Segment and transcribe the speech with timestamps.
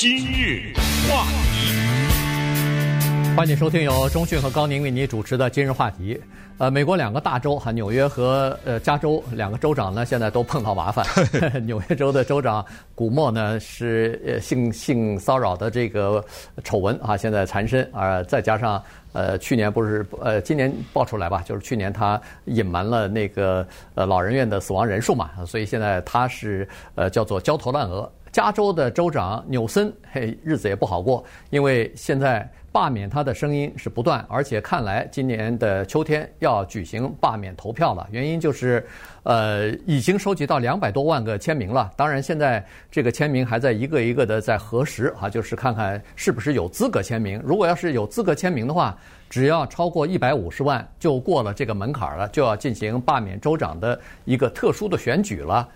[0.00, 0.72] 今日
[1.10, 6.18] 话题，欢迎收听由中讯和高宁为你主持的今日话题。
[6.56, 11.04] 呃，美国两个大州哈，纽约和呃加州两个州长呢，现在都碰到麻烦。
[11.66, 16.24] 纽约州的州长古莫呢是呃性性骚扰的这个
[16.64, 18.82] 丑闻啊，现在缠身啊，再加上
[19.12, 28.10] 呃去年不是呃今年爆出来吧，就是去年他隐瞒了那个呃老人院的死亡人数嘛，所以现在他是呃叫做焦头烂额。
[28.32, 38.06] 加州的州长纽森，嘿，日子也不好过，因为现在罢免他的声音是不断，而且看来今年的秋天要举行罢免投票了。
[38.12, 38.86] 原因就是，
[39.24, 41.90] 呃，已经收集到两百多万个签名了。
[41.96, 47.42] 当然，现在这个签名还在一个一个的在核实啊，就是看看是不是有资格签名。
[47.44, 48.96] 如果要是有资格签名的话，
[49.28, 55.68] 只要超过一百五十万，就过了这个门槛了，就要进行罢免州长的一个特殊的选举了。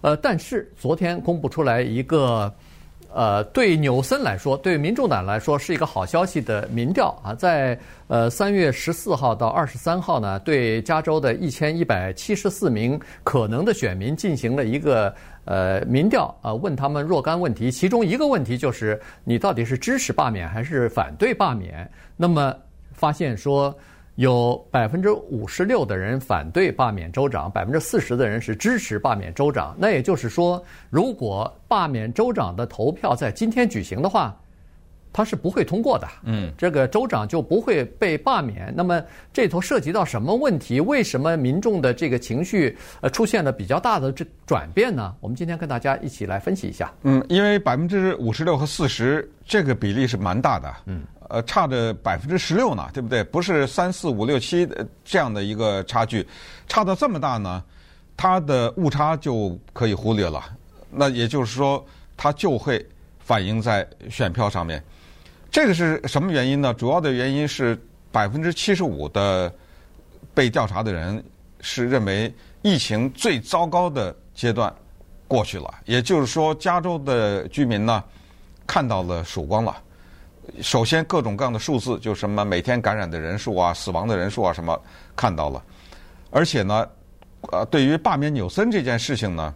[0.00, 2.52] 呃，但是昨天公布出来一个，
[3.12, 21.90] 呃，对纽森来说，对民主党来说是一个好消息的民调啊，在呃三月十四号到二十三号呢，对加州的一千一百七十四名可能的选民进行了一个呃民调啊，问他们若干问题，其中一个问题就是你到底是支持罢免还是反对罢免？
[22.16, 22.54] 那么
[22.92, 23.76] 发现说。
[24.20, 29.74] 有百分之五十六的人反对罢免州长，百分之四十的人是支持罢免州长。
[29.78, 34.38] 那也就是说，如果罢免州长的投票在今天举行的话，
[35.10, 36.06] 他是不会通过的。
[36.24, 38.70] 嗯，这个州长就不会被罢免。
[38.76, 40.82] 那么这头涉及到什么问题？
[40.82, 45.14] 为什么民众的这个情绪呃出现了比较大的这转变呢？
[45.20, 46.92] 我们今天跟大家一起来分析一下。
[47.04, 50.70] 嗯，因为百分之五十六和四十这个比例是蛮大的。
[50.84, 51.04] 嗯。
[51.30, 53.22] 呃，差着百分之十六呢，对不对？
[53.24, 54.68] 不是三四五六七
[55.04, 56.26] 这样的一个差距，
[56.66, 57.62] 差到这么大呢，
[58.16, 60.42] 它的误差就可以忽略了。
[60.90, 61.84] 那也就是说，
[62.16, 62.84] 它就会
[63.20, 64.82] 反映在选票上面。
[65.52, 66.74] 这个是什么原因呢？
[66.74, 69.52] 主要的原因是百分之七十五的
[70.34, 71.22] 被调查的人
[71.60, 72.32] 是认为
[72.62, 74.72] 疫情最糟糕的阶段
[75.28, 78.02] 过去了，也就是说，加州的居民呢
[78.66, 79.76] 看到了曙光了。
[80.60, 84.78] 首先，各种各样的数字，就什么每天感染的人数啊、死亡的人数啊，什么
[85.14, 85.62] 看到了。
[86.30, 86.86] 而且呢，
[87.52, 89.54] 呃，对于罢免纽森这件事情呢，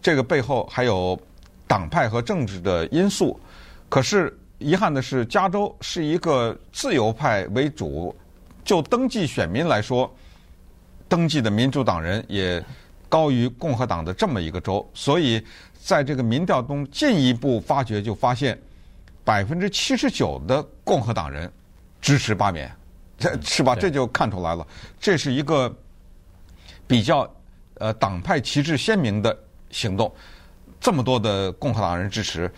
[0.00, 1.18] 这个背后还有
[1.66, 3.38] 党派和政治的因素。
[3.88, 8.14] 可是遗憾的是，加州是一个自由派为主，
[8.64, 10.12] 就登记选民来说，
[11.08, 12.64] 登记的民主党人也
[13.08, 15.42] 高于共和党的这么一个州，所以
[15.78, 18.58] 在这个民调中进一步发掘，就发现。
[19.28, 21.52] 百分之七十九的共和党人
[22.00, 22.74] 支持罢免，
[23.18, 23.74] 这是吧？
[23.74, 24.66] 这就看出来了，
[24.98, 25.70] 这是一个
[26.86, 27.30] 比较
[27.74, 30.10] 呃党派旗帜鲜明的行动。
[30.80, 32.50] 这么多的共和党人支持，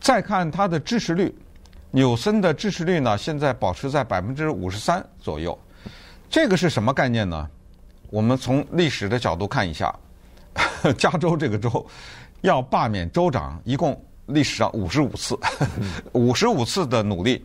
[0.00, 1.32] 再看他的支持率，
[1.92, 5.56] 纽森的支持率呢，现在保持在百分之五十三左右。
[6.28, 7.48] 这个是什么概念呢？
[8.10, 9.94] 我们从历史的角度看一下，
[10.98, 11.86] 加州这个州
[12.40, 14.04] 要罢免州长，一共。
[14.28, 15.38] 历史上五十五次，
[16.12, 17.44] 五十五次的努力，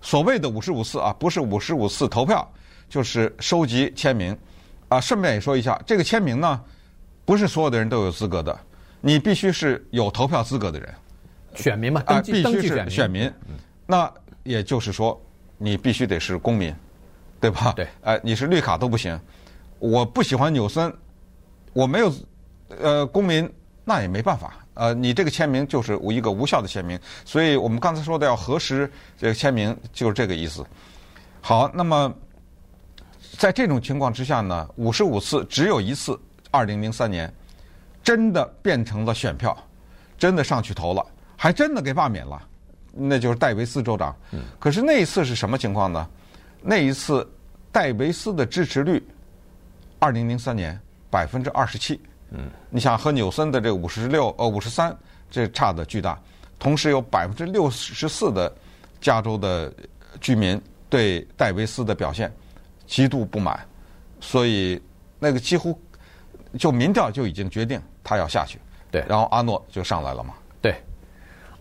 [0.00, 2.46] 所谓的五十五次啊，不是五十五次投票，
[2.88, 4.36] 就是收集签名。
[4.88, 6.60] 啊，顺便也说一下，这个签名呢，
[7.24, 8.58] 不是所有的人都有资格的，
[9.00, 10.94] 你必须是有投票资格的人，
[11.54, 13.32] 选民嘛，啊，必须是选民。
[13.86, 14.12] 那
[14.42, 15.18] 也就是说，
[15.56, 16.74] 你必须得是公民，
[17.40, 17.72] 对吧？
[17.74, 17.88] 对。
[18.02, 19.18] 哎，你是绿卡都不行。
[19.78, 20.94] 我不喜欢纽森，
[21.72, 22.12] 我没有
[22.68, 23.50] 呃公民，
[23.84, 24.61] 那也没办法。
[24.74, 30.64] 呃，你这个签名就是无一个无效的签名，所以我们刚才说的要核实这个签名，就是这个意思。
[31.40, 32.12] 好，那么
[33.36, 36.18] 在这种情况之下呢，五十五次只有一次，
[36.50, 37.32] 二零零三年
[38.02, 39.56] 真的变成了选票，
[40.16, 41.04] 真的上去投了，
[41.36, 42.40] 还真的给罢免了，
[42.92, 44.16] 那就是戴维斯州长。
[44.58, 46.08] 可是那一次是什么情况呢？
[46.62, 47.28] 那一次
[47.70, 49.04] 戴维斯的支持率，
[49.98, 52.00] 二零零三年百分之二十七。
[52.34, 54.96] 嗯，你想和纽森的这五十六呃五十三，
[55.30, 56.18] 这差的巨大。
[56.58, 58.50] 同时有百分之六十四的
[59.00, 59.72] 加州的
[60.20, 62.32] 居民对戴维斯的表现
[62.86, 63.58] 极度不满，
[64.20, 64.80] 所以
[65.18, 65.78] 那个几乎
[66.56, 68.58] 就民调就已经决定他要下去。
[68.90, 70.34] 对，然后阿诺就上来了嘛。
[70.60, 70.74] 对，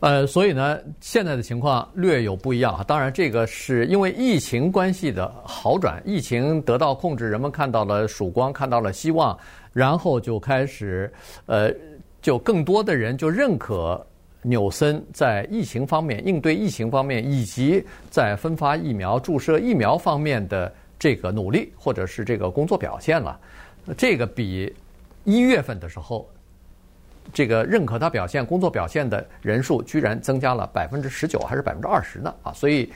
[0.02, 2.84] 呃，所以呢，现在的情况略有不一样啊。
[2.84, 9.38] 当然，这个是因为疫情关系的好转，疫情得到控制，人们看到了曙光，看到了希望。
[9.74, 11.12] 然后就开始，
[11.46, 11.74] 呃，
[12.22, 14.06] 就更多的人就认可
[14.42, 23.40] 纽森在疫情方面应对疫情方面，以及在分发疫苗、注射疫苗方面的这个努力或者是这个工作表现了。
[23.98, 24.74] 这个比
[25.24, 26.30] 一月份的时候
[27.32, 32.36] 这个认可他表现、工作表现的人数居然增加了百分之十九还是百分之二十呢？
[32.44, 32.92] 啊，所以。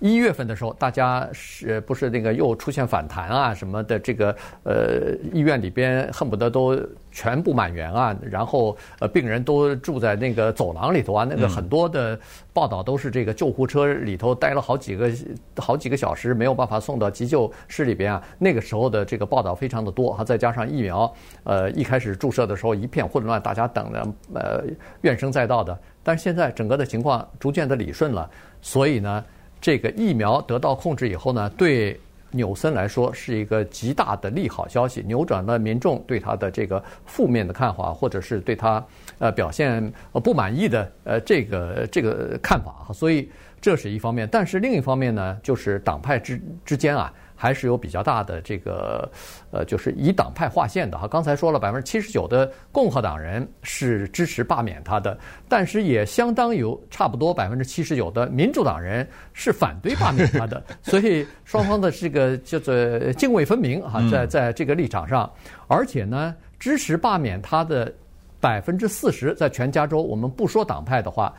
[0.00, 3.98] 一月份的时候，大家是不是那个又出现反弹啊什么的？
[3.98, 6.78] 这个呃，医院里边恨不得都
[7.10, 11.26] 全部满员啊，然后呃，病人都住在那个走廊里头啊。
[11.28, 12.18] 那个很多的
[12.52, 15.10] 报道都是这个救护车里头待了好几个
[15.56, 18.22] 好几个小时，没有办法送到急救室里边啊。
[18.38, 21.12] 那个时候的这个报道非常的多哈，再加上疫苗，
[21.42, 24.64] 呃，一开始注射的时候一片混乱，大家等的呃
[25.00, 25.76] 怨声载道的。
[26.04, 28.30] 但是现在整个的情况逐渐的理顺了，
[28.62, 29.24] 所以呢。
[29.60, 31.98] 这个疫苗得到控制以后呢，对
[32.30, 38.84] 纽森来说是一个极大的利好消息，扭转了民众对他的这个负面的看法，或者是对他
[39.18, 42.92] 呃表现不满意的呃这个这个看法。
[42.92, 47.12] 所以这是一方面，但是另一方面呢，就是党派之之间啊。
[47.40, 49.08] 还是有比较大的这个，
[49.52, 51.06] 呃，就是以党派划线的哈。
[51.06, 55.16] 刚才说了，百分之七十九的共和党人是支持罢免他的，
[55.48, 60.60] 但是也相当有差不多百分之七十九的民主党人是反对罢免他的。
[60.82, 62.74] 所以双方的这个叫做
[63.12, 65.32] 泾渭分明哈，在在这个立场上，
[65.68, 67.94] 而且呢，支持罢免他的
[68.40, 71.32] 百分之四十，在全加州，我们不说党派的话，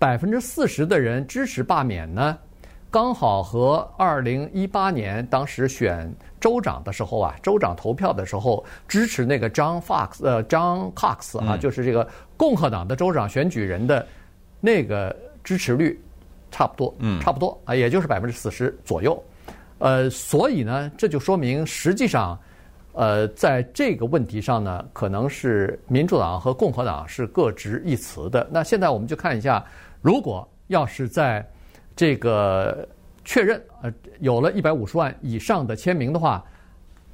[0.00, 2.36] 百分之四十的人支持罢免呢。
[2.90, 6.10] 刚好和二零一八年当时选
[6.40, 14.04] 州长的时候啊，州长投票的时候支持那个 John Fox 呃 John Cox 啊，就是这个共和党的州长选举人的
[14.58, 15.14] 那个
[15.44, 16.00] 支持率
[16.50, 19.22] 差不多，嗯，差不多啊，也就是百分之四十左右。
[19.80, 22.36] 呃，所以呢，这就说明实际上，
[22.92, 28.48] 呃，在这个问题上呢，可能是民主党和共和党是各执一词的。
[28.50, 29.64] 那现在我们就看一下，
[30.00, 31.46] 如果要是在
[31.94, 32.88] 这个
[33.24, 36.44] 确认，呃，有了一百五十万以上的签名的话，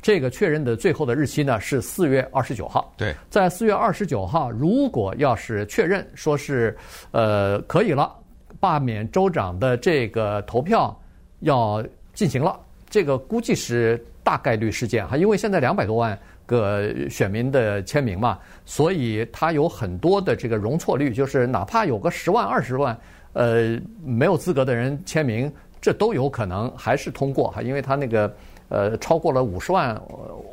[0.01, 2.93] 这个确认的最后的日期呢是四月二十九号。
[2.97, 6.77] 对，在四月二十九号，如果要是确认说是
[7.11, 8.15] 呃可以了，
[8.61, 10.97] 罢免州长的这个投票
[11.41, 11.85] 要
[12.15, 16.17] 进行了，这个估计是大概率事件哈，因为现在两百多万
[16.47, 22.97] 个选民的签名嘛，所以它有很多的这个容错率，就是哪怕有个十万二十万。
[23.33, 28.35] 呃，没有资格的人签名，这都有可能还是通过哈，因为他那个
[28.71, 29.95] 呃超过了五十万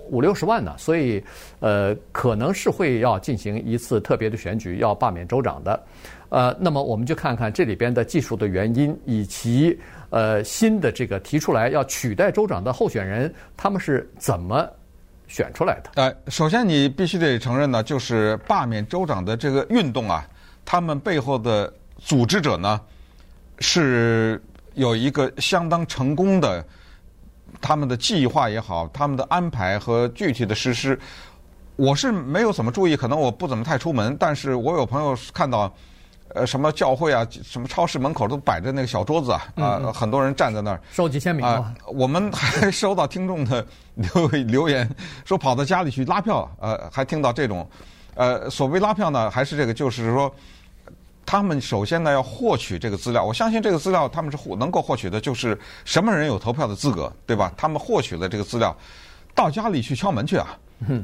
[0.09, 1.23] 五六十万呢，所以
[1.61, 5.81] 呃可能是会要进行一次特别的选举，要罢免州长的。
[6.27, 9.79] 呃，那么我们就看看这里边的技术的原因，以及
[10.09, 14.67] 呃新的这个提出来要取代州长的候选人，他们是怎么
[15.27, 15.91] 选出来的？
[15.95, 20.27] 呃，首先你必须得承认呢，就是罢免州长的这个运动啊，
[20.65, 21.73] 他们背后的。
[22.05, 22.81] 组织者呢，
[23.59, 24.43] 是
[24.73, 26.61] 有一个相当成功的，
[27.61, 30.99] 他们的计划也好，他们的安排和具体的实施，
[31.77, 35.73] 我是没有怎么注意，可能我不怎么太出门，但是我有朋友看到，
[36.33, 41.91] 呃，什么教会啊，什么超市门口都摆着那个小桌子啊，啊、呃，很多人站在那儿收集签名啊、呃。
[41.91, 43.65] 我们 还收到听众的
[43.95, 44.89] 留留言，
[45.25, 47.67] 说跑到家里去拉票，呃，还听到这种，
[48.15, 50.33] 呃，所谓拉票呢，还是这个，就是说。
[51.25, 57.51] 他们首先呢要获取这个资料，我相信这个资料他们是获能够获取的，就是什么人有投票的资格，对吧？
[57.55, 58.75] 他们获取了这个资料，
[59.33, 60.47] 到家里去敲门去啊，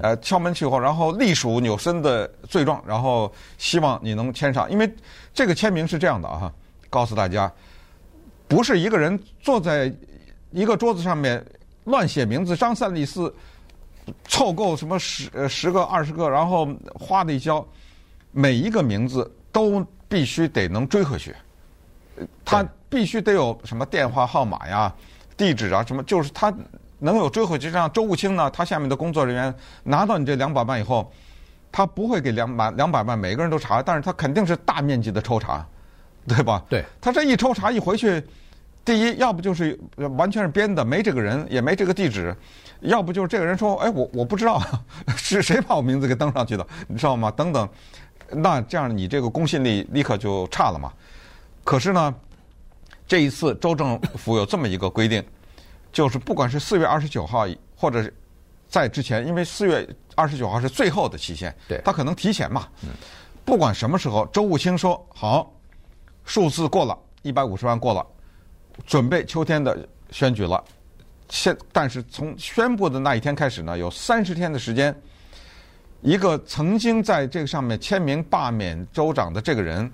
[0.01, 4.91] 呃，敲门去后，然后隶属纽森的罪状，然后希望你能签上，因为
[5.33, 6.51] 这个签名是这样的啊，
[6.89, 7.51] 告诉大家，
[8.47, 9.93] 不是一个人坐在
[10.51, 11.45] 一个桌子上面
[11.83, 13.33] 乱写名字，张三李四
[14.25, 17.65] 凑够什么十呃十个二十个，然后哗的一交，
[18.31, 19.85] 每一个名字都。
[20.09, 21.35] 必须得能追回去，
[22.43, 24.91] 他必须得有什么电话号码呀、
[25.37, 26.51] 地址啊什么，就是他
[26.99, 27.69] 能有追回去。
[27.69, 29.53] 让周务清呢，他下面的工作人员
[29.83, 31.11] 拿到你这两百万以后，
[31.71, 35.65] 他不会给两百两百万每个人都查，但是他肯定是大面积的抽查，
[36.27, 36.63] 对吧？
[36.69, 38.23] 对，他这一抽查一回去，
[38.85, 39.79] 第一要不就是
[40.17, 42.35] 完全是编的，没这个人也没这个地址，
[42.81, 44.61] 要不就是这个人说，哎，我我不知道
[45.15, 47.31] 是谁把我名字给登上去的，你知道吗？
[47.31, 47.67] 等等。
[48.31, 50.93] 那这样你这个公信力立刻就差了嘛？
[51.63, 52.13] 可是呢，
[53.07, 55.23] 这一次州政府有这么一个规定，
[55.91, 58.13] 就是不管是四月二十九号，或者是
[58.67, 62.67] 在之前，因为四月二十九号是最后的期限，对，他可能提前嘛。
[63.43, 65.51] 不管什么时候，周务清说好，
[66.25, 68.05] 数字过了，一百五十万过了，
[68.85, 70.63] 准备秋天的选举了。
[71.29, 74.95] 现但是从宣布的那一天开始呢，有三十天的时间。
[76.01, 79.91] 一个曾经在这个上面签名罢免州长的这个人，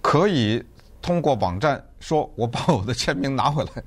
[0.00, 0.64] 可以
[1.02, 3.82] 通过网站说：“我把我的签名拿回来，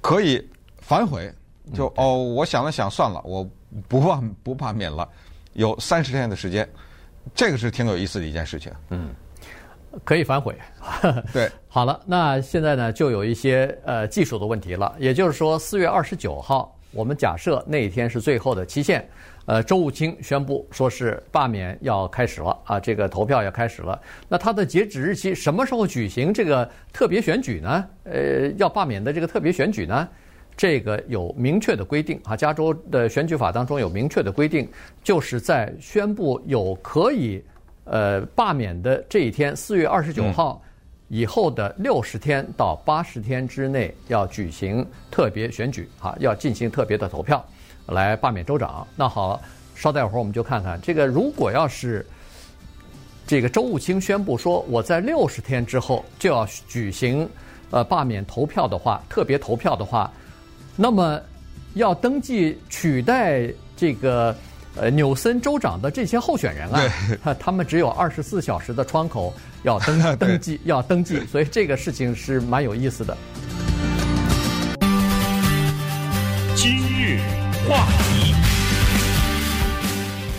[0.00, 0.48] 可以
[0.90, 1.32] 反悔。”
[1.72, 3.48] 就哦，我想了想，算了，我
[3.86, 5.08] 不罢不罢免了。
[5.52, 6.68] 有三十天的时间，
[7.32, 8.72] 这个是挺有意思的一件事情。
[8.88, 9.10] 嗯，
[10.02, 10.52] 可以反悔。
[11.32, 14.92] 对， 好了，那现在呢，就有一些呃技术的问题了。
[14.98, 19.08] 也就是说，四月二十九号，我们假设那一天是最后的期限。
[19.46, 24.00] 呃，周务清宣布说是罢免要开始了啊，这个投票要开始了。
[24.28, 27.84] 那它的截止日期什么时候举行这个特别选举呢？
[28.04, 30.08] 呃，要罢免的这个特别选举呢？
[30.60, 34.68] 这个有明确的规定啊，加州的选举法当中有明确的规定，
[35.02, 37.42] 就是在宣布有可以
[37.84, 40.60] 呃罢免的这一天，四月二十九号
[41.08, 47.42] 以后的六十天到八十天之内要举行特别选举啊，要进行特别的投票。
[47.86, 48.86] 来罢免州长。
[48.94, 49.40] 那好，
[49.74, 51.06] 稍待会儿我们就看看这个。
[51.06, 52.04] 如果要是
[53.26, 57.26] 这个周务清宣布说我在六十天之后就要举行
[57.70, 60.12] 呃罢免投票的话，特别投票的话，
[60.82, 61.20] 那么
[61.74, 63.46] 要登记取代
[63.76, 64.34] 这个
[64.74, 66.66] 呃纽森州长的这些候选人
[67.22, 69.30] 啊，他们只有二十四小时的窗口
[69.62, 73.14] 要登 登记要登记，所以这个事情是蛮有意思的。
[76.56, 77.20] 今日。
[77.68, 78.34] 话题，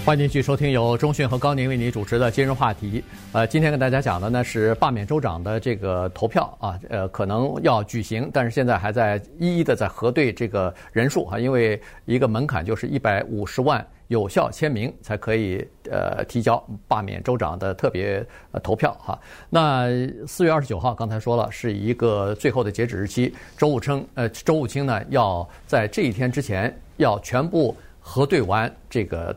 [0.03, 3.03] 欢迎继续收听由中讯和高宁为您主持的今日话题。
[3.33, 13.85] 呃，今天跟大家讲的呢是罢免州长的这个投票啊，呃，可能要举行，但是现在还在一一的在核对这个人数啊，因为一个门槛就是一百五十万。
[14.07, 19.17] 有效签名才可以呃提交罢免州长的特别呃投票哈。
[19.49, 19.87] 那
[20.27, 23.33] 四月二十九号刚才说了是一个最后的截止日期。
[23.55, 29.33] 周务称呃周务清呢要在这一天之前要全部核对完这个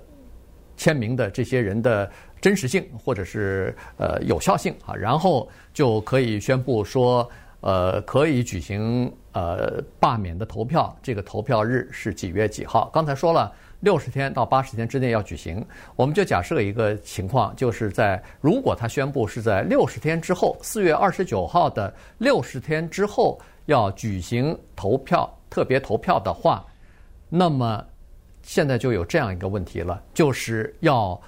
[0.84, 2.10] 签名的这些人的
[2.42, 7.26] 真实性或者是呃有效性啊，然后就可以宣布说
[7.62, 10.94] 呃可以举行呃罢免的投票。
[11.02, 12.90] 这个投票日是几月几号？
[12.92, 13.50] 刚才说了。
[13.80, 15.62] 六十天到八十天之内要举行，
[15.94, 26.64] 我们就假设一个情况，就是在如果他宣布是在六十天之后，四月二十九号的六十天之后要举行投票，特别投票的话，
[27.28, 27.84] 那么
[28.44, 31.20] 现在就有这样一个问题了，就是要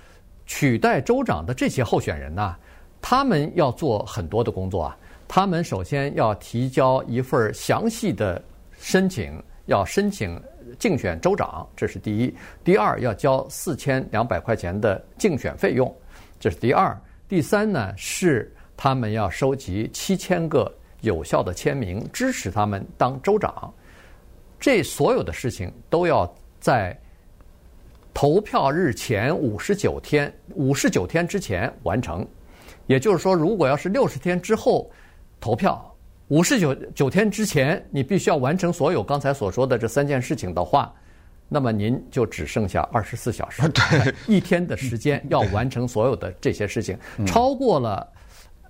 [0.46, 2.54] 取代州长的这些候选人呐，
[3.02, 4.96] 他们要做很多的工作啊，
[5.26, 8.40] 他们首先要提交一份详细的
[8.78, 10.40] 申请，要申请。
[10.80, 12.28] 竞选州长，这是第一；
[12.64, 15.94] 第二，要交四千两百块钱的竞选费用，
[16.40, 16.92] 这是第二；
[17.28, 20.70] 第三呢，是他们要收集七千个
[21.02, 23.72] 有效的签名，支持他们当州长。
[24.58, 26.98] 这所有的事情都要在
[28.16, 32.26] 投票日前五十九天，五十九天之前完成。
[32.86, 34.90] 也就是说，如果要是六十天之后
[35.38, 35.94] 投票，
[36.28, 40.90] 五十九九天之前，你必须要完成所有刚才所说的这三件事情的话，
[41.46, 46.98] 那么您就只剩下二十四小时，对，一天的时间要完成所有的这些事情。
[47.26, 48.10] 超过了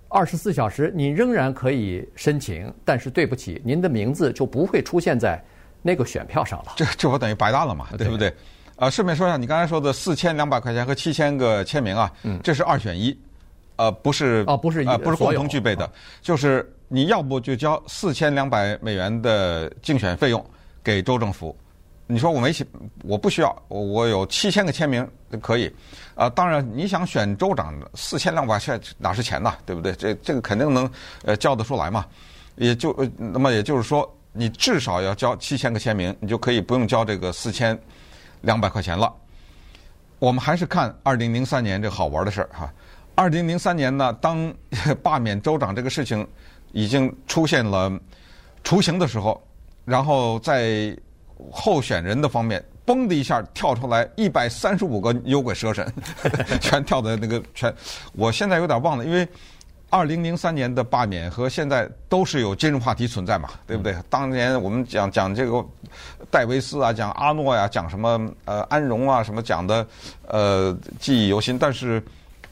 [0.09, 5.41] 二十四小时，你仍然可以申请，但是对不起，您的名字就不会出现在
[5.83, 6.73] 那个选票上了。
[6.75, 7.87] 这这不等于白搭了嘛？
[7.97, 8.35] 对不对？
[8.77, 13.19] 啊，顺便说一下，你刚才说的四千两百块钱和七千个签名啊，嗯，这是二选一，
[13.77, 15.91] 呃，不是啊，不是啊，不是共同具备的，
[16.23, 16.73] 就是。
[16.89, 20.47] 你要不就交四千两百美元的竞选费用
[20.85, 21.53] 给州政府，
[22.07, 22.65] 你说我没钱，
[23.03, 25.05] 我不需要，我有七千个签名
[25.43, 25.69] 可以，
[26.15, 29.93] 啊，当然你想选州长，四千两百块哪是钱呐，对不对？
[29.95, 30.89] 这这个肯定能
[31.25, 32.07] 呃交得出来嘛，
[32.55, 37.77] 也就那么也就是说，你至少要交七千个签名，你就可以不用交这个四千
[38.47, 39.13] 两百块钱了。
[40.19, 42.73] 我们还是看二零零三年这好玩的事儿哈，
[43.15, 44.51] 二零零三年呢，当
[45.05, 46.27] 罢免州长这个事情。
[46.73, 47.91] 已经出现了
[48.63, 49.41] 雏形的时候，
[49.87, 50.95] 然后在
[51.51, 55.91] 候选人的方面，嘣的一下跳出来一百三十五个牛鬼蛇神，
[56.61, 57.73] 全跳的那个全，
[58.13, 59.27] 我现在有点忘了，因为
[59.97, 63.95] 二零零三年的罢免和现在都是有金融话题存在嘛，对不对？
[64.11, 65.65] 当年我们讲讲这个
[66.31, 69.87] 戴维斯啊，讲阿诺呀，讲什么呃安荣啊，什么讲的
[70.29, 72.03] 呃记忆犹新，但是。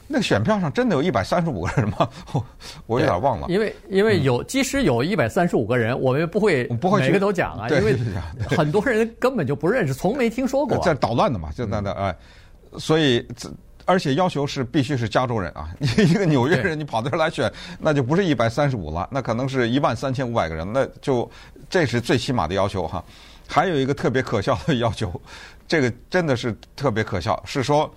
[0.07, 2.07] 那个选票上真的有一百三十五个人吗？
[2.33, 2.47] 我
[2.87, 3.47] 我有点忘了。
[3.49, 7.97] 因为因为有，即使有一百三十五个人，我们不会不会每个都讲啊， 因为
[8.51, 10.77] 很多人根本就不认识，从没听说过。
[10.85, 12.15] 在捣乱的嘛，就在那哎，
[12.77, 13.27] 所以
[13.85, 21.31] 而且要求是必须是加州人啊，你 一个纽约人你跑这儿来选，那就不是一百三十五了，那可能是一万三千五百个人，那就
[21.69, 23.05] 这是最起码的要求哈。
[23.47, 25.21] 还有一个特别可笑的要求，
[25.69, 27.93] 这个真的是特别可笑，是说。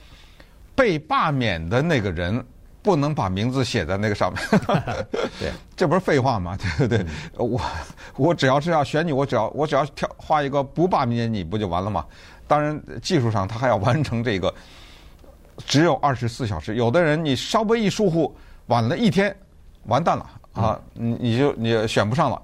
[0.76, 2.46] 被罢免的那个人
[2.84, 4.44] 不能把名字写在那个上面，
[5.40, 6.56] 对，这不是废话吗？
[6.78, 7.04] 对不对？
[7.36, 7.60] 我
[8.16, 12.06] 我只要是要选你，我只要我只要挑画一个不罢免你不就完了吗？
[12.48, 14.54] 当然，技术上他还要完成这个。
[15.66, 16.76] 只有二十四小时。
[16.76, 18.36] 有的人你稍微一疏忽，
[18.68, 19.36] 晚了一天，
[19.86, 20.80] 完蛋了啊！
[20.94, 22.42] 你你就你选不上了。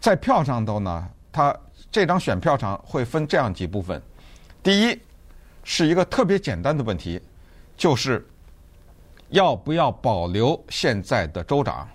[0.00, 1.54] 在票上头呢，它
[1.90, 4.00] 这张选票上会分这样几部分。
[4.62, 5.00] 第一
[5.64, 7.20] 是一个特别简单的问题，
[7.76, 8.26] 就是
[9.28, 11.88] 要不要保留现在的州长，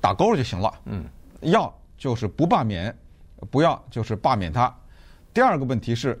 [0.00, 0.72] 打勾就行了。
[0.86, 1.04] 嗯，
[1.40, 2.96] 要就是不罢免，
[3.50, 4.74] 不要就是罢免他。
[5.34, 6.20] 第二个问题是，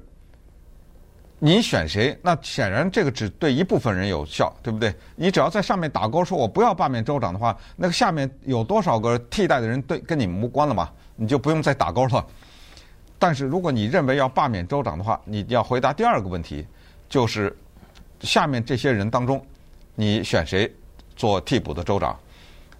[1.44, 2.16] 你选谁？
[2.22, 4.94] 那显然这个只对一部分人有效，对不对？
[5.16, 10.88] 你只要在上面打勾，说我不要罢免州长的话，那个下面有多少个替代的人对跟你无关了嘛？
[11.16, 12.24] 你就不用再打勾了。
[13.18, 16.64] 但是如果你认为要罢免州长的话，你要回答第二个问题，
[17.08, 17.52] 就是
[18.20, 19.44] 下面这些人当中，
[19.96, 20.72] 你选谁
[21.16, 22.16] 做替补的州长？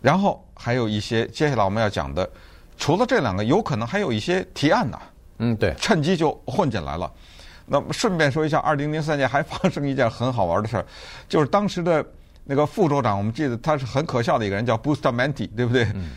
[0.01, 2.31] 然后还有一些接下来我们要讲的，
[2.79, 4.97] 除了这两个，有可能还有一些提案呢。
[5.39, 7.13] 嗯，对，趁机就混进来了。
[7.73, 10.85] 那么顺便说一下，二零零三年还发生一件很好玩的事儿，
[11.27, 12.05] 就是当时的
[12.45, 15.85] 那个副州长，我们记得他是很可笑的一个人，叫 Bustamante，对不对？
[15.95, 16.11] 嗯。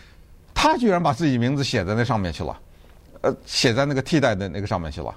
[0.54, 2.60] 他居然把自己名字写在那上面去了，
[3.22, 5.16] 呃，写在那个替代的那个上面去了。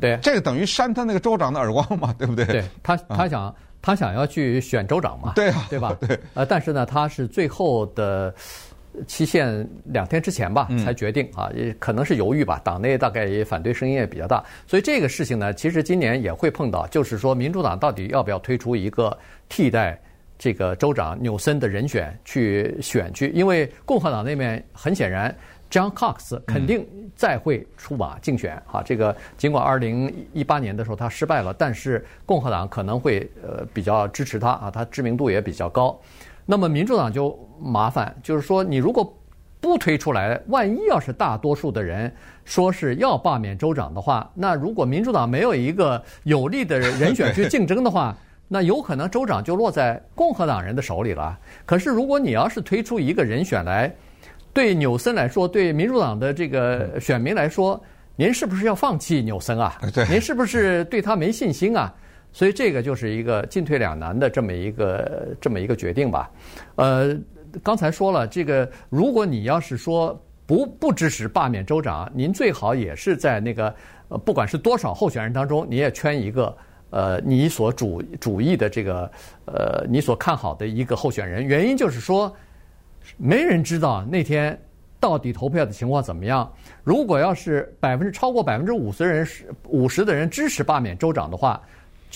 [0.00, 0.18] 对。
[0.20, 2.44] 这个等于扇他那个州长的耳光嘛，对不对？
[2.46, 2.64] 对。
[2.82, 5.34] 他他想、嗯、他想要去选州长嘛？
[5.36, 5.96] 对啊，对吧？
[6.00, 6.18] 对。
[6.34, 8.34] 呃，但是呢，他是最后的。
[9.06, 12.60] 期限两天之前吧，才决定啊，也可能是犹豫吧。
[12.64, 19.16] 党内大概也反对声音也比较大，所以这个事情呢，其实今年也会碰到，就是说民主党到底要不要推出一个
[19.48, 20.00] 替代
[20.38, 23.28] 这个州长纽森的人选去选去？
[23.30, 25.34] 因为共和党那边很显然
[25.70, 26.86] ，John Cox 肯定
[27.16, 28.82] 再会出马竞选啊。
[28.84, 35.98] 这个尽管二零一八年的时候他失败了，但是共和党可能会呃比较支持他啊，他知名度也比较高。
[36.46, 39.12] 那么民主党就麻烦，就是说你如果
[39.60, 42.10] 不推出来，万一要是大多数的人
[42.44, 51.36] 说是要罢免州长的话，那如果民主党没有一个有力的人选去竞争的话， 那有可能州长就落在共和党人的手里了。
[51.64, 53.92] 可是如果你要是推出一个人选来，
[54.52, 57.82] 对纽森来说，对民主党的这个选民来说，
[58.14, 59.76] 您是不是要放弃纽森啊？
[59.92, 61.92] 对，您是不是对他没信心啊？
[62.36, 66.30] 所以这个就是一个进退两难的这么一个这么一个决定吧。
[66.74, 67.16] 呃，
[67.62, 73.74] 刚才说了，这个如果你要是说不不支持罢免州长，您最好也是在那个
[74.08, 76.54] 呃，不管是多少候选人当中，你也圈一个
[76.90, 79.10] 呃，你所主主义的这个
[79.46, 81.42] 呃，你所看好的一个候选人。
[81.42, 82.30] 原因就是说，
[83.16, 84.60] 没人知道那天
[85.00, 86.52] 到底投票的情况怎么样。
[86.84, 89.26] 如果要是百分之超过百分之五十的人
[89.68, 91.58] 五十的人支持罢免州长的话。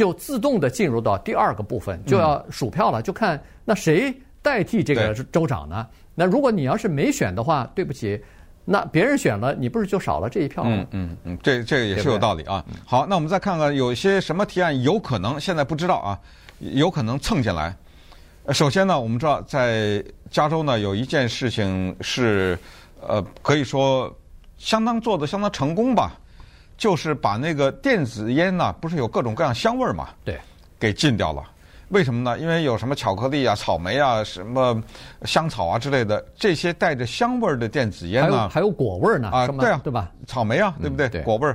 [0.00, 5.86] 就自动的进入到第二个部分，就要数票了，就看那谁代替这个州长呢？
[6.14, 8.18] 那如果你要是没选的话，对不起，
[8.64, 10.70] 那别人选了，你不是就少了这一票吗？
[10.70, 12.64] 嗯嗯嗯，这这个也是有道理啊。
[12.86, 16.18] 好，那我们再看看有些什么提案有可能现在不知道啊，
[16.60, 17.76] 有可能蹭进来。
[18.54, 22.58] 首先呢，我们知道在加州呢有一件事情是
[23.06, 24.10] 呃可以说
[24.56, 26.18] 相当做的相当成功吧。
[26.80, 30.08] 就是把那个电子烟呢，不是有各种各样香味儿嘛？
[30.24, 30.40] 对，
[30.78, 31.44] 给禁掉了。
[31.90, 32.38] 为什么呢？
[32.38, 34.82] 因为有什么巧克力啊、草莓啊、什么
[35.24, 38.30] 香草啊之类的这些带着香味儿的电子烟呢？
[38.30, 39.28] 还有还有果味儿呢？
[39.28, 40.10] 啊，对啊，对吧？
[40.26, 41.06] 草莓啊，对不对？
[41.08, 41.54] 嗯、对果味儿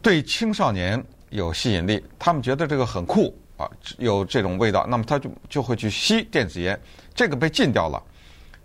[0.00, 6.80] 对青少年有吸引力，他们觉得这个很酷啊，有这种味道，那么他就就会去吸电子烟。
[7.12, 8.00] 这个被禁掉了。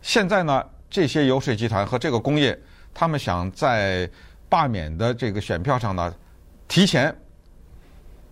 [0.04, 2.56] 现在呢，这些游说集团和这个工业，
[2.94, 4.08] 他们想在
[4.50, 6.14] 罢免的这个选票上呢，
[6.68, 7.16] 提前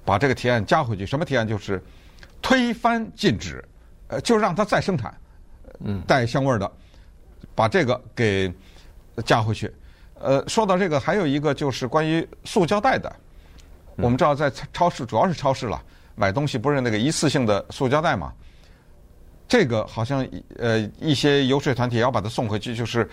[0.04, 1.06] 把这个提案加回去。
[1.06, 1.48] 什么提案？
[1.48, 1.82] 就是
[2.42, 3.64] 推翻禁止，
[4.08, 5.16] 呃，就让它再生产，
[5.80, 6.72] 嗯，带香味儿的，
[7.54, 8.52] 把这个给
[9.26, 9.72] 加回去。
[10.20, 13.16] 呃，说到这个，还有一个就是关于塑胶袋的。
[13.98, 15.82] 我们知道，在超市，主要是超市了，
[16.16, 18.34] 买东西不是那个一次性的塑胶袋嘛？
[19.48, 20.28] 这个好像
[20.58, 23.10] 呃一些游说团体要把它送回去，就是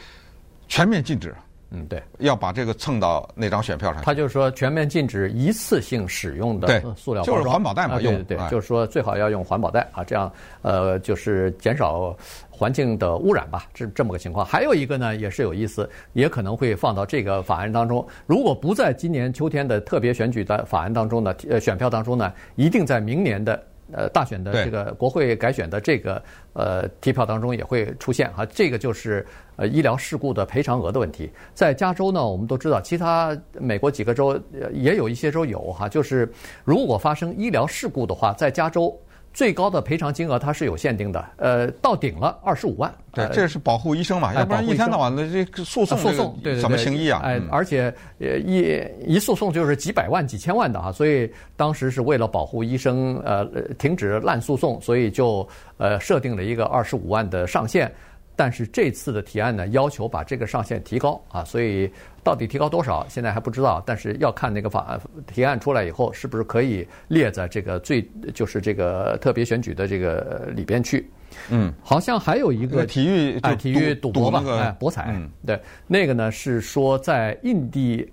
[0.68, 1.34] 全面禁止。
[1.74, 4.02] 嗯，对，要把这个蹭到那张选票上。
[4.02, 10.32] 他就是说全面禁止一次性使用的塑料包装，就是环保袋嘛，用、啊、对，对，对，就是说最好要用环保袋啊，这样
[10.62, 12.16] 呃就是减少
[12.48, 14.46] 环境的污染吧，这这么个情况。
[14.46, 18.06] 还有一个呢，也是有意思，也可能会放到这个法案当中。
[18.26, 23.60] 如果不在今年秋天的特别选举的法案当中呢，呃，选票当中呢，一定在明年的。
[23.92, 26.22] 呃，大选的这个国会改选的这个
[26.54, 29.24] 呃提票当中也会出现哈，这个就是
[29.56, 31.30] 呃医疗事故的赔偿额的问题。
[31.52, 34.40] 在加州呢，我们都知道，其他美国几个州
[34.72, 36.32] 也有一些州有哈，就是
[36.64, 38.98] 如果发生医疗事故的话，在加州
[39.34, 42.90] 最高的赔偿金额它是有限定的，呃，到顶了二十五万。
[43.12, 47.20] 对，这是保护医生嘛，要不然一天到晚的这诉讼，诉讼对怎么行医啊？
[47.24, 53.44] 哎，而且呃一一诉讼就是几百万、几千万的啊，所以当时是为了保护医生，呃，
[53.76, 55.46] 停止滥诉讼，所以就
[55.78, 57.92] 呃设定了一个二十五万的上限。
[58.36, 61.88] 但是这次的提案呢，要求把这个上限提高啊，所以
[62.22, 63.82] 到底提高多少，现在还不知道。
[63.86, 68.02] 但是要看那个法案提案出来以后，是不是可以列在这个最
[68.34, 71.08] 就是这个特别选举的这个里边去。
[71.50, 75.06] 嗯，好像还有一个体育哎，体育赌博吧，哎，博彩。
[75.10, 78.08] 嗯、对，那个呢是说在印第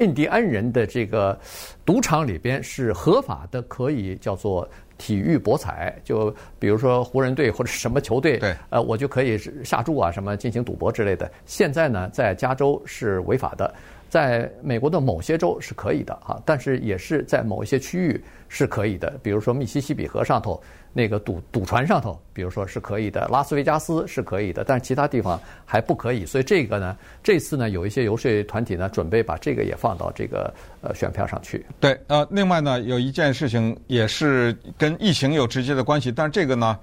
[0.00, 1.38] 印第安人的这个
[1.84, 4.68] 赌场里边是合法的，可以叫做。
[5.02, 11.28] 体育博彩，就比如说湖人队或者什么球队，对，呃，我就可以下注啊，什么进行赌博之类的。
[11.44, 13.74] 现在呢，在加州是违法的。
[14.12, 26.26] 在美国的某些州是可以的哈，但是也是在某一些区域是可以的，比如说密西西比河上头那个赌赌船上头，比如说是可以的，拉斯维加斯是可以的，但是其他地方还不可以。
[26.26, 31.64] 所以这个呢，这次呢，有一些游说团体呢，准备把这个也放到这个呃选票上去。
[31.80, 36.78] 对，呃，另外呢，有一件事情也是跟疫情有直接的关系，但是这个呢，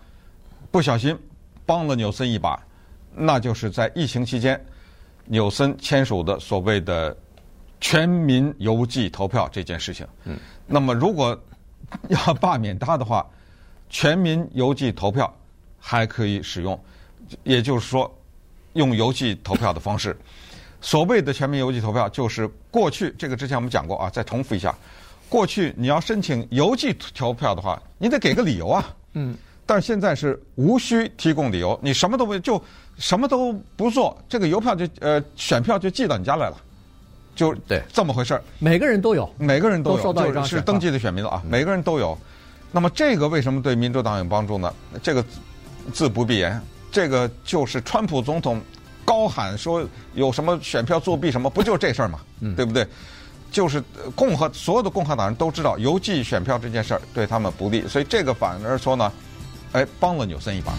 [0.71, 1.15] 不小心
[1.63, 2.59] 帮了纽森一把，
[3.13, 4.59] 那就是在疫情期间。
[5.31, 7.15] 纽森签署的所谓的
[7.79, 11.39] 全民邮寄投票这件事情，嗯，那么如果
[12.07, 13.23] 要罢免他的话，
[13.89, 15.31] 全民邮寄投票
[15.79, 16.77] 还可以使用，
[17.43, 18.11] 也就是说，
[18.73, 20.17] 用邮寄投票的方式。
[20.81, 24.75] 所谓的全民邮寄投票，就是过去这个之前我们讲过啊，再重复一下，
[25.29, 29.37] 过去你要申请邮寄投票的话，你得给个理由啊，嗯。
[29.69, 32.59] 但现在是无需提供理由，你什么都不就
[32.97, 36.57] 什么都不做，这个邮票就呃选票就寄到你家来了，
[37.35, 38.41] 就对这么回事儿。
[38.57, 42.17] 每个人都有，每个人都有，都收到一张就是登记的选民了啊，每个人都有。
[42.71, 44.73] 那么这个为什么对民主党有帮助呢？
[45.03, 45.23] 这个
[45.93, 46.59] 自不必言，
[46.91, 48.59] 这个就是川普总统
[49.05, 52.87] 高喊说有什么选票作弊什么，不就这事儿嘛，嗯、对不对？
[53.51, 53.83] 就是
[54.15, 59.11] 共和所有的共和党人都知道邮寄选票这件事儿对他们不利，所以这个反而说呢。
[59.73, 60.73] 哎，帮了纽森一把。